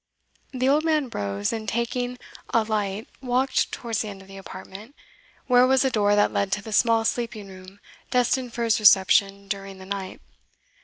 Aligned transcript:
The 0.51 0.67
old 0.67 0.83
man 0.83 1.09
rose, 1.11 1.53
and 1.53 1.69
taking 1.69 2.17
a 2.55 2.63
light 2.63 3.07
walked 3.21 3.71
towards 3.71 4.01
the 4.01 4.07
end 4.07 4.23
of 4.23 4.27
the 4.27 4.37
apartment, 4.37 4.95
where 5.45 5.67
was 5.67 5.85
a 5.85 5.91
door 5.91 6.15
that 6.15 6.33
led 6.33 6.51
to 6.53 6.61
the 6.63 6.73
small 6.73 7.05
sleeping 7.05 7.47
room 7.49 7.79
destined 8.09 8.51
for 8.53 8.63
his 8.63 8.79
reception 8.79 9.47
during 9.47 9.77
the 9.77 9.85
night. 9.85 10.19